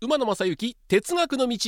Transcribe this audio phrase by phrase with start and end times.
[0.00, 1.58] 馬野正幸哲学の道。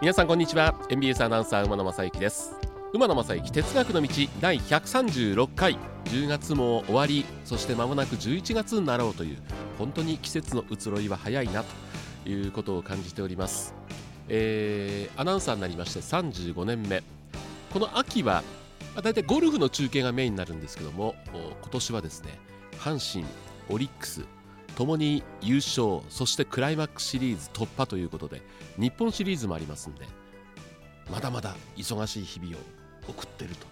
[0.00, 0.74] 皆さんこんにちは。
[0.88, 2.54] NBS アナウンサー馬野正幸です。
[2.94, 4.08] 馬野正幸哲学の道
[4.40, 5.76] 第136回。
[6.06, 9.36] 10月も終わりそして間もなく11月になろうという
[9.78, 11.68] 本当に季節の移ろいは早いなと。
[12.24, 13.74] いうことを感じております、
[14.28, 17.02] えー、アナウンサーになりまして35年目。
[17.74, 18.42] この秋は
[19.02, 22.38] だいたいゴルフの中継がメインになるんですけども今年はですね
[22.78, 23.26] 阪神
[23.72, 24.24] オリックス
[24.76, 28.42] ともに優勝そしてクライマックスシリーズ突破ということで
[28.78, 30.06] 日本シリーズもありますんで
[31.10, 32.60] まだまだ忙しい日々を
[33.08, 33.66] 送ってると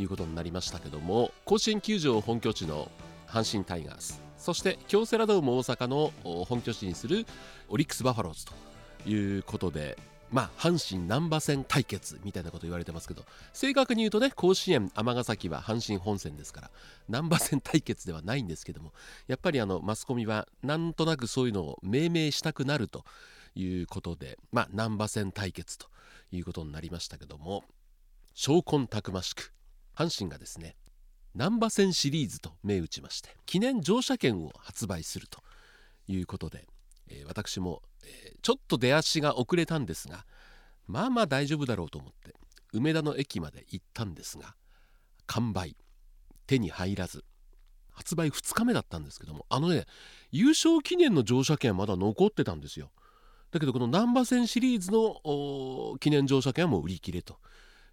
[0.00, 2.90] いうことになりましたけども甲子園球場本拠地の
[3.26, 6.12] 阪神タイガースそして京セラドーム大阪の
[6.44, 7.26] 本拠地にする
[7.68, 8.52] オリックス・バファローズと
[9.08, 9.98] いうことで
[10.32, 16.70] まあ、阪神難波線対決みたいなこと言われてますけど正確に言うとね甲子園尼崎は阪神本線ですから
[17.08, 18.92] 難波線対決ではないんですけども
[19.26, 23.04] やっぱりあのマスコミはなんとなくそういうのを命名したくなると
[23.56, 25.88] いうことでまあ難波線対決と
[26.30, 27.64] いうことになりましたけども
[28.34, 29.52] 証拠たくましく
[29.96, 30.76] 阪神がですね
[31.34, 35.40] 難波線シリーズと銘打ちまして記念乗車券を発売すると
[36.10, 36.66] いうことで、
[37.08, 37.82] えー、私も、
[38.42, 40.24] ちょっと出足が遅れたんですが
[40.86, 42.34] まあまあ大丈夫だろうと思って
[42.72, 44.54] 梅田の駅まで行ったんですが
[45.26, 45.76] 完売。
[46.46, 47.24] 手に入らず。
[47.92, 49.84] 発売2日目だったんですけどもあのね
[50.32, 52.90] 優勝記念の乗車券はまだ残ってたんですよ。
[53.52, 57.38] だけどこの難波線シリーズの記念乗車券はもう売り切れと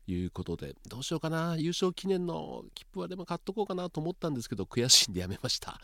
[0.07, 1.55] いうことでどうしようかな。
[1.57, 5.79] 優勝記念の切符はでも買っとこうかなと思ったんですけど悔しいんでやめました。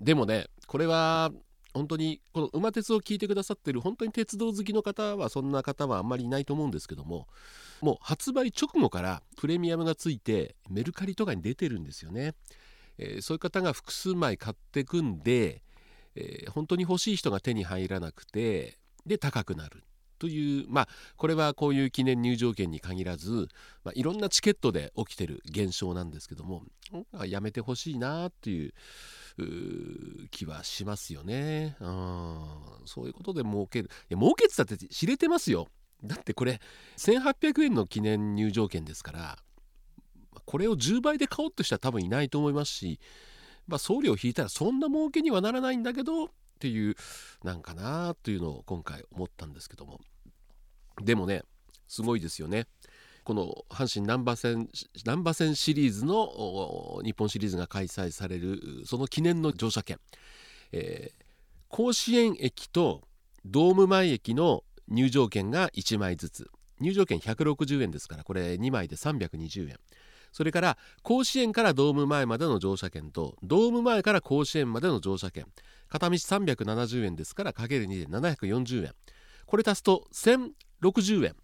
[0.00, 1.30] でもねこれは
[1.78, 7.28] 本当にこの馬鉄を聞いてくださってる本当に鉄道好きの方はそんな方はあんまりいないと思うんですけども
[7.80, 12.34] もう発売直後からプレミアムがついてメルカリとかに出てるんですよね、
[12.98, 15.62] えー、そういう方が複数枚買ってくんで、
[16.16, 19.84] えー、本当に欲しい人が手に入らなくてで高くなる。
[20.18, 23.48] というまあこれはこういう記念入場券に限らず、
[23.84, 26.64] まあ、いろんなチケットで起きてる現象なんですけども
[27.24, 28.74] やめてほしいなっていう
[30.30, 31.76] 気はしますよね。
[31.80, 32.44] うん、
[32.84, 33.90] そういうことで儲ける。
[34.10, 35.68] いや儲けてたって知れてますよ。
[36.04, 36.60] だってこれ
[36.96, 39.38] 1800円の記念入場券ですから
[40.44, 43.00] これを10倍で買おうとしたら多分いないと思いますし、
[43.66, 46.28] まあ、送料引いたらそんな儲けにはならないんだけどっ
[46.60, 46.94] ていう
[47.42, 50.00] なんかなというのを今回思ったんですけども
[51.02, 51.42] でもね
[51.86, 52.66] すごいですよね。
[53.28, 54.70] この阪神難波線
[55.04, 60.00] 難波線シリーズの日本シリーズが開催されるその記念の乗車券、
[60.72, 61.24] えー、
[61.68, 63.02] 甲子園駅と
[63.44, 66.50] ドーム前駅の入場券が1枚ずつ。
[66.80, 69.76] 入場券160円ですからこれ2枚で320円。
[70.32, 75.44] それから甲子園からドーム前までの乗車券とドーム前から甲子園までの乗車券。
[75.88, 78.94] 片道370円ですからかける2で740円。
[79.44, 81.36] これ足すと1060円。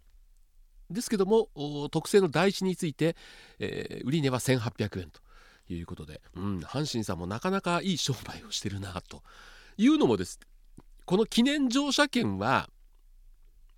[0.89, 1.49] ですけども
[1.89, 3.15] 特製の台紙について、
[3.59, 5.21] えー、売値は1800円と
[5.73, 9.23] いうことで、うん、阪神さんもなかなかいい商売をしてるなと
[9.77, 10.39] いうのもです。
[11.05, 12.69] この記念乗車券は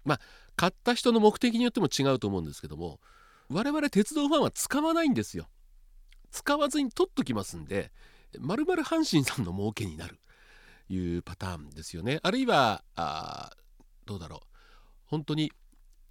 [0.05, 0.19] ま
[0.55, 2.99] 買った人の目的によっても違うと思うんですけども
[3.49, 5.47] 我々鉄道ファンは使わないんですよ。
[6.31, 7.91] 使わずに取っときますんで
[8.39, 10.19] まるまる阪神さんの儲けになる
[10.89, 12.19] いうパターンですよね。
[12.23, 13.51] あるいはあ
[14.05, 14.39] どうだろう。
[15.05, 15.51] 本当に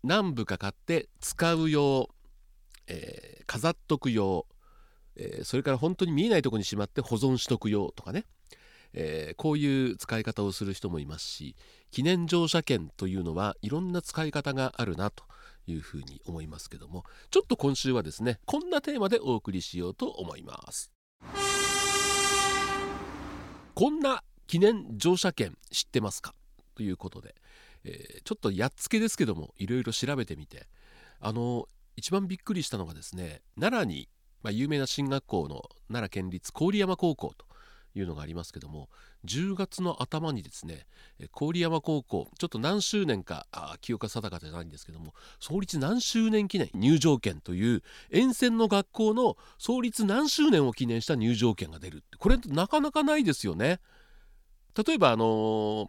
[0.07, 2.09] 何部か買って使う用、
[2.87, 4.47] えー、飾っとく用、
[5.17, 8.25] えー、それから本当に見えないとこにしまって保存しとく用とかね、
[8.93, 11.57] えー、こういう使い方をする人もいますし
[11.91, 15.25] 記念乗車券というのはいろんな使い方があるなと
[15.67, 20.93] いうふうに思いますけどもちょっと今週はですねこんなテーマでお送りしようと思います。
[23.75, 26.33] こんな記念乗車券知ってますか？
[26.77, 27.35] ということで
[27.87, 30.67] えー、ちょっとやっつけですけどもいろいろ調べてみて
[31.21, 34.09] あの一番びっくりしたのがですね奈良に、
[34.43, 37.47] まあ、有名な進学校の奈良県立郡山高校と
[37.95, 38.91] いうのがありますけども
[39.25, 40.87] 10月の頭にですね
[41.33, 53.81] 郡山高校ちょっと何周年かあ記憶が定かじゃないんですけども創立何周年記念入場券という沿線の学校の創立何周年を記念した入場券が出るこれなかなかないですよね。
[54.87, 55.87] 例えばあのー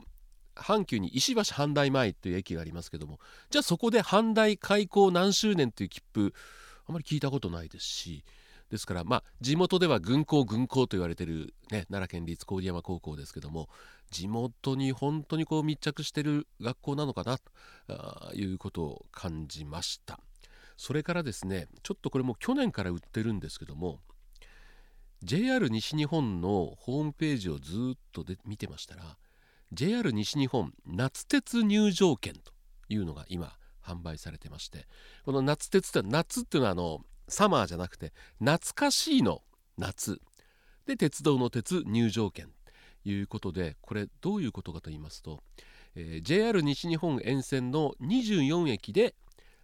[0.60, 3.20] 阪急に石橋阪大前という駅がありますけども
[3.50, 6.34] じゃあそこで阪大開校何周年という切符
[6.88, 8.24] あまり聞いたことないですし
[8.70, 13.70] ですからまあ地元では軍校軍校と言われてる、ね、奈良県立郡山高校ですけども
[14.12, 20.20] 地元に本当にこう密着してる学校なのかなということを感じました。
[20.78, 24.00] それからですねちょっとこれも去年から売ってるんですけども
[25.24, 29.18] JR 西日本のホームページをずっとで見てましたら
[29.74, 32.52] JR 西日本夏鉄入場券と
[32.90, 33.54] いうのが今
[33.84, 34.88] 販売されてまして
[35.26, 39.42] この夏鉄って夏っていうのはあのサマーじゃなくて懐かしいの
[39.78, 40.22] 夏。
[40.86, 42.48] で鉄道の鉄入場券
[43.04, 45.42] ということでこれどういうことかと言いますと、
[45.96, 49.14] えー、JR 西日本沿線の24駅で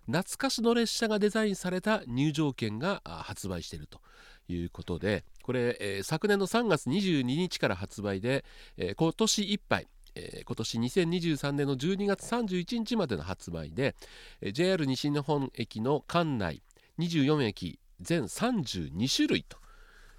[0.05, 4.01] 懐かしの列車がデザインされた入場券が発売していると
[4.49, 8.43] いうことでこれ、えー、昨年の3月22日から発売で、
[8.75, 13.95] えー、今年いっぱいえー、今年2023年の12月31日までの発売で、
[14.41, 16.61] えー、JR 西日本駅の管内
[16.99, 19.57] 24駅全32種類と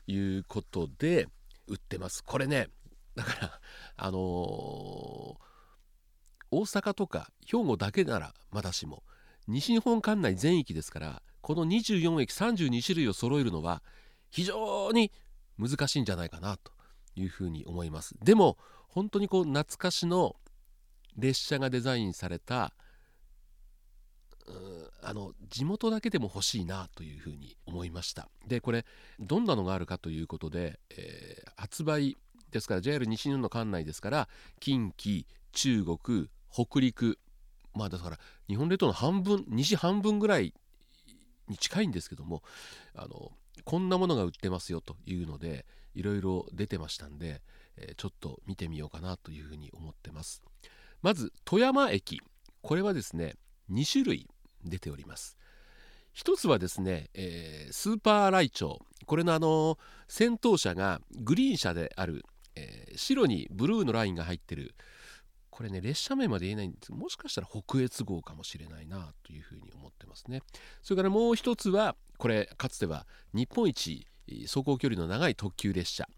[0.06, 1.28] いうことで
[1.66, 2.22] 売ってます。
[2.24, 2.68] これね
[3.14, 3.60] だから
[3.96, 4.20] あのー、
[6.50, 9.02] 大阪とか兵庫だけならまだしも
[9.46, 13.82] 西日本管内全域ですからこの24駅32種類を揃えるのは
[14.30, 15.12] 非常に
[15.58, 16.72] 難しいんじゃないかなと
[17.14, 18.16] いうふうに思います。
[18.22, 18.58] でも
[18.94, 20.36] 本当にこう懐かしの
[21.16, 22.72] 列車がデザインされた
[25.02, 28.28] あの地元だけでも欲しいなというふうに思いました。
[28.46, 28.84] でこれ
[29.18, 32.16] どんなのがあるかということで、えー、発売
[32.52, 34.28] ですから JR 西日本の管内ですから
[34.60, 37.18] 近畿中国北陸
[37.74, 40.54] まあだから日本列島の半分西半分ぐらい
[41.48, 42.42] に近いんですけども
[42.94, 43.32] あの
[43.64, 47.40] こんなものが売ってますよというのでいろいろ出てましたんで、
[47.76, 50.42] え、ちょっと見てみようかなというふうに思ってます。
[51.02, 52.20] まず富山駅。
[52.62, 53.34] これはですね
[53.70, 54.26] 2種類
[54.64, 55.36] 出ております。
[56.12, 58.78] 一つはですね、えー、スーパーライチョウ。
[59.04, 59.78] これのあの
[60.08, 62.24] 先頭車がグリーン車である、
[62.54, 64.74] えー、白にブルーのラインが入ってる。
[65.50, 66.92] これね列車名まで言えないんです。
[66.92, 70.42] もしかしたら北越号かもしれないなというふうに思ってますね。
[70.82, 74.06] それからもう一つはこれかつては日本一
[74.46, 76.08] 走行距離の長い特急列車。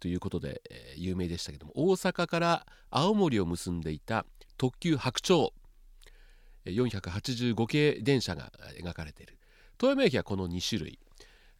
[0.00, 4.26] ということで、えー、有名でしたけども大阪から青森を結んでいた
[4.56, 5.52] 特急白鳥
[6.66, 8.50] 485系電車が
[8.82, 9.38] 描かれている。
[9.78, 10.98] 富山駅はこの2種類。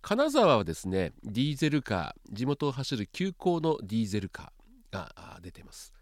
[0.03, 5.93] 金沢はですねディーゼルカー地元を走る急行のディーゼルカーが出てます。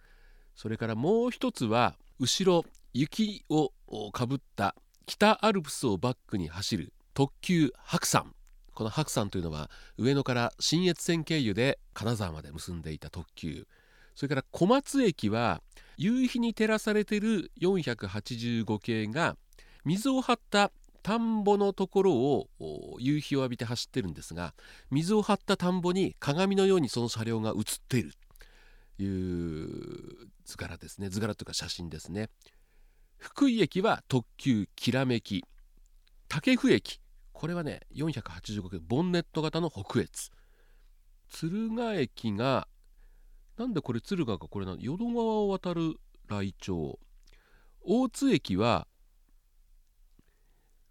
[0.55, 3.73] それからもう一つは後ろ雪を
[4.13, 4.75] かぶった
[5.07, 8.34] 北アルプスをバックに走る特急白山。
[8.75, 13.67] この白山というのは上野から信越線経由で金沢まで結んでいた特急。
[14.15, 15.61] それから小松駅は
[15.97, 19.37] 夕日に照らされている485系が
[19.85, 20.71] 水を張った
[21.03, 22.49] 田んぼのところを
[22.99, 24.55] 夕日を浴びて走ってるんですが
[24.91, 28.13] 水を張った田んぼに鏡のようにその車両が映っている
[28.97, 31.09] という図柄ですね。
[31.09, 32.31] 図柄というか写真ですね。
[33.19, 35.45] 福井駅は特急きらめき。
[36.29, 37.01] 武生駅。
[37.35, 40.31] これはね485系ボンネット型の北越。
[41.29, 42.69] 敦賀駅が
[43.59, 44.79] なんでこれ敦賀がこれなの？
[44.81, 45.97] 淀川を渡る
[46.29, 46.99] 来町。
[47.83, 48.87] 大津駅は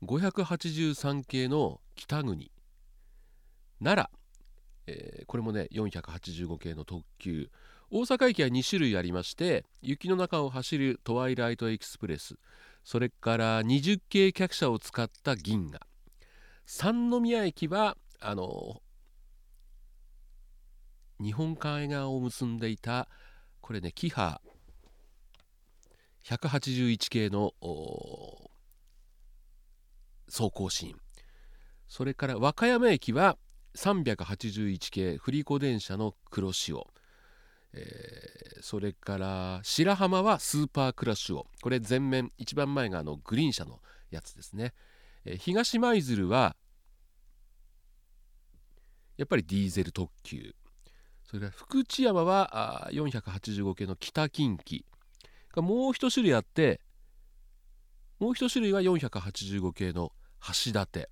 [0.04, 2.51] 583系の北国。
[3.81, 4.19] 奈良、
[4.88, 7.50] えー、これもね485系の特急。
[7.89, 12.36] 大阪駅は2種類ありまして雪の中を走るトワイライトエクスプレス。
[12.84, 15.79] それから20系客車を使った銀河。
[16.65, 18.82] 三宮駅はあの
[21.22, 23.08] 日本海側を結んでいた
[23.62, 24.41] これねキハ
[26.25, 27.53] 181系の
[30.29, 31.00] 走行シーン。
[31.88, 33.38] それから和歌山駅は
[33.75, 36.88] 381系振り子電車の黒潮。
[37.74, 41.48] えー、それから白浜はスーパークラッシュを。
[41.62, 43.79] これ前面一番前があのグリーン車の
[44.10, 44.74] やつですね、
[45.25, 46.56] え、東舞鶴は
[49.18, 50.56] やっぱりディーゼル特急。
[51.25, 54.84] それから福知山は485系の北近畿。
[55.56, 56.82] もう一種類あって
[58.20, 60.12] もう一種類は485系の
[60.42, 61.10] 橋立。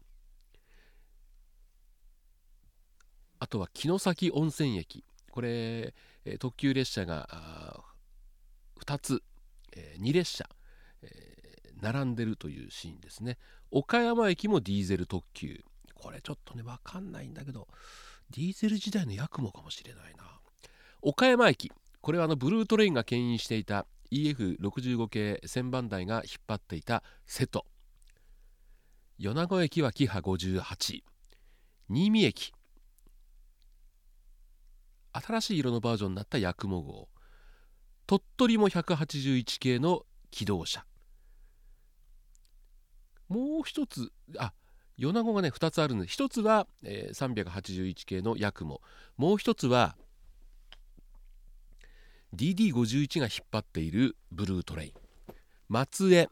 [3.40, 5.04] あとは城崎温泉駅。
[5.30, 5.94] これ
[6.40, 7.84] 特急列車が
[8.80, 9.24] 2つ、
[10.00, 10.50] 2列車、
[11.02, 11.31] え
[11.82, 13.38] 並んでるというシーンですね。
[13.72, 15.64] 岡山駅もディーゼル特急。
[15.96, 17.68] これちょっとね分かんないんだけど
[18.32, 20.24] ディーゼル時代のヤクモかもしれないな。
[21.02, 21.72] 岡山駅。
[22.02, 27.66] これはあのブルートレインが牽引していた EF65 系1000番台が引っ張っていた瀬戸。
[29.18, 31.04] 米子駅はキハ58
[31.90, 32.54] 新見駅。
[35.14, 37.10] 新しい色のバージョンになった八雲号。
[38.08, 40.86] 鳥取も181系の機動車。
[43.32, 44.52] もう一つあ
[44.98, 48.82] 米子がね2つあるんで1つは、えー、381系のヤクモ
[49.16, 49.96] もう1つは
[52.36, 54.92] DD51 が引っ張っているブルートレイン。
[55.68, 56.30] 松江。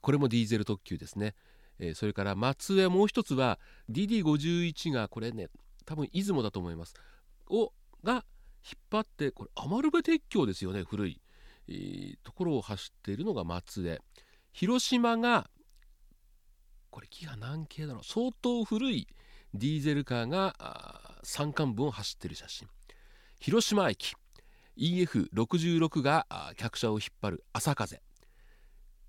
[0.00, 1.34] これもディーゼル特急ですね、
[1.78, 2.88] えー、それから松江。
[2.88, 3.58] もう一つは
[3.90, 5.48] DD51 がこれね
[5.86, 6.94] 多分出雲だと思います。
[7.48, 7.72] を
[8.04, 8.22] が引っ
[8.90, 11.20] 張ってこれ余部鉄橋ですよね古い、
[11.68, 14.00] えー、ところを走っているのが松江。
[14.52, 15.50] 広島が
[16.90, 19.06] これ木が何系だろう相当古い
[19.54, 22.68] ディーゼルカーが山間部を走ってる写真。
[23.40, 24.14] 広島駅。
[24.76, 28.00] EF66 が客車を引っ張る朝風。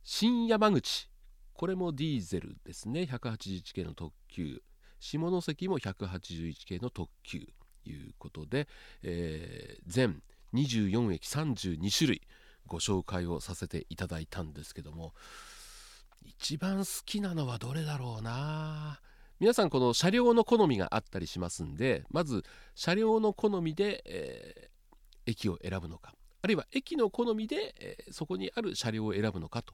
[0.03, 1.09] 新山口。
[1.53, 3.01] これもディーゼルですね。
[3.01, 4.61] 181系の特急。
[4.99, 7.47] 下関も181系の特急。
[7.83, 8.67] ということで、
[9.01, 10.21] えー、全
[10.53, 12.21] 24駅32種類
[12.67, 15.13] ご紹介をさせていただいたんですけども。
[16.23, 18.99] 一番好きなのはどれだろうな。
[19.39, 22.43] 皆さんこの車両の好みがあったりしますんでまず
[22.75, 26.13] 車両の好みで、えー、駅を選ぶのか。
[26.43, 29.73] あるいは駅の好みで、えー、そこにある車両を選ぶのかと。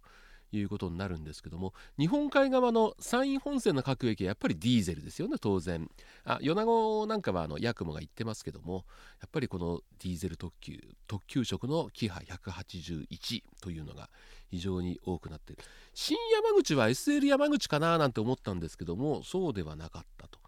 [0.51, 5.89] いうことになるんですけども日本海側の山陰本線の各駅はやっぱりディーゼルですよね当然。
[6.23, 8.85] あ米子なんかはあのヤクモが言ってますけども
[9.21, 14.09] やっぱりこのディーゼル特急特急色のキハ181というのが
[14.49, 15.63] 非常に多くなっている。
[15.93, 20.39] 新山口は SL 山口かななんて思ったんですけどもそうではなかったと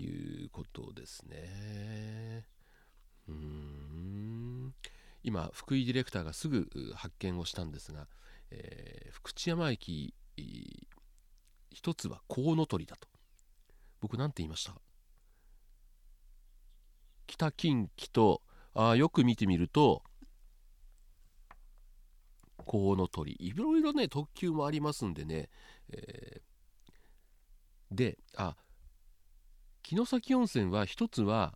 [0.00, 2.46] いうことですね。
[3.28, 4.74] うん。
[5.24, 8.08] 今福井ディレクターがすぐ発見をしたんですが
[8.54, 10.14] えー、福知山駅
[11.70, 13.08] 一つはコウノトリだと。
[14.00, 14.74] 僕何て言いました？
[17.26, 18.42] 北近畿と
[18.74, 20.02] あよく見てみると
[22.66, 25.48] コウノトリいろいろね特急もありますんでね、
[25.90, 28.54] えー、であ
[29.82, 31.54] 城崎温泉は一つは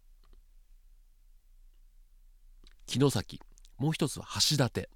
[2.86, 3.40] 城崎。
[3.76, 4.88] もう一つは橋立。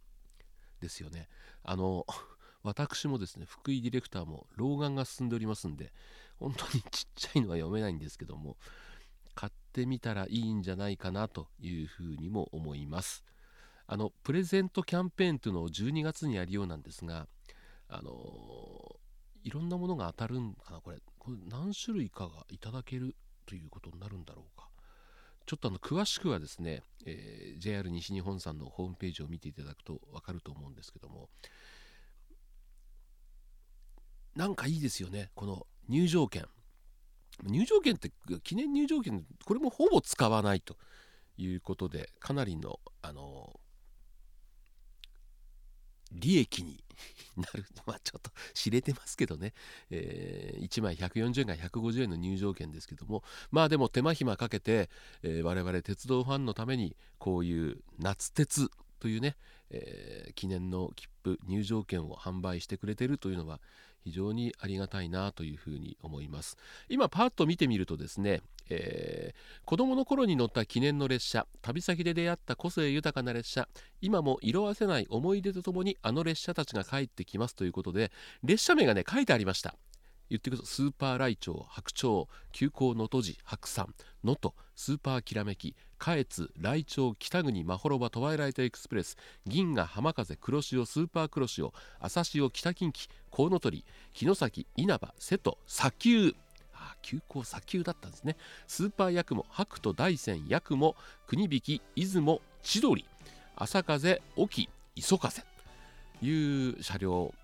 [0.80, 1.28] ですよね。
[1.62, 2.06] あの
[2.62, 5.92] 私もですね福井ディレクターも老眼が進んでおりますんで
[6.38, 8.58] 本当にちっちゃいのは読めないんですけども
[9.34, 13.25] 買ってみたらいいんじゃないかなというふうにも思います。
[13.87, 17.26] あのプレゼントキャンペーンというのを12月にやるようなんですが
[17.88, 19.00] あの
[19.42, 20.99] いろんなものが当たるんかなこれ。
[21.18, 24.68] これ何種類かがいただけるということになるんだろうか。
[25.46, 31.28] ちょっとあの詳しくはですね、えー、JR 西日本さんのホームページを見ていただくと分かると思うんですけども
[34.37, 36.47] なんかいいですよねこの入場券。
[37.45, 38.12] 入場券って
[38.45, 40.76] 記念入場券これもほぼ使わないと
[41.37, 43.59] いうことでかなりのあの
[46.12, 46.82] 利益に
[47.36, 49.52] なるまあちょっと知れてますけどね、
[49.90, 53.22] えー、1枚140円が150円の入場券ですけども。
[53.50, 54.90] まあでも手間暇かけて、
[55.22, 59.36] えー、我々鉄道ファンのためにこういう夏鉄というね、
[59.70, 63.60] えー、記念の切符入場券を販売してくれてるというのは
[64.04, 66.57] 非常にありがたいなというふうに思います。
[66.88, 73.69] 今パッと見てみるとですね、えー、子供の頃に乗った記念の列車旅先で出会った個性豊かな列車
[74.00, 78.11] 今も色あせない思い出とともにあの列車たちが帰ってきますということで
[78.42, 79.75] 列車名がね書いてありました。
[80.30, 80.66] 言ってください。
[80.66, 83.94] スーパーライチョウ白鳥急行能登寺白山。
[84.25, 85.75] 能登スーパーきらめき。
[85.99, 89.18] 下越ライチョウ北国まほろばトワイライトエクスプレス。
[89.46, 91.75] 銀河浜風黒潮スーパー黒潮。
[91.99, 93.84] 朝潮北近畿コウノトリ
[94.14, 96.34] 城崎稲葉瀬戸砂丘。
[96.72, 98.37] あ急行砂丘だったんですね。
[98.66, 100.96] スーパーヤクモ白と大山ヤクモ
[101.26, 103.04] 国引出雲千鳥。
[103.56, 105.44] 朝風沖磯風。
[106.22, 107.34] いう車両。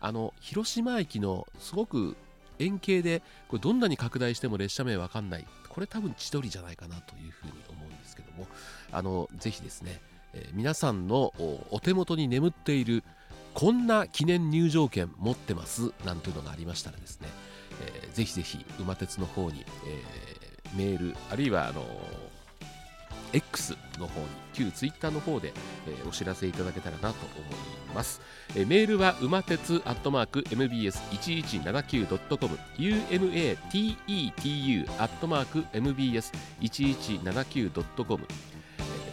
[0.00, 2.16] あの広島駅のすごく
[2.58, 5.46] 円形でこれどんなに拡大しても列車名わかんない。
[5.68, 8.46] これ多分千鳥じゃないかなというふうに思うんですけども。
[8.92, 10.00] あのぜひですね、
[10.32, 11.32] えー、皆さんの
[11.70, 13.04] お手元に眠っている
[13.54, 17.28] こんな記念入場券持ってますなんていうのがありましたらですね、
[18.02, 21.84] えー、ぜひぜひ馬鉄の方に、えー、メールあるいはあの
[23.32, 25.54] X の方に旧 Twitter の方で、
[25.86, 28.22] えー、お知らせいただけたらなと思います、
[28.54, 38.26] えー、メールは馬鉄アットマーク MBS1179.com umatetu アットマーク MBS1179.com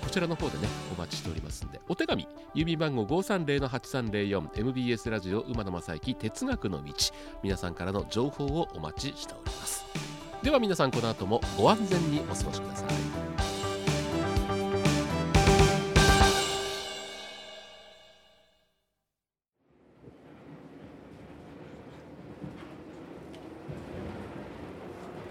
[0.02, 6.94] こちらの方でねお待ちしておりますんでお手紙郵便番号 530-8304MBS ラジオ馬野正幸哲学の道
[7.42, 9.84] 皆さんからの情報をお待ちしております。
[10.44, 13.33] では皆さんこの後もご安全にお過ごしください。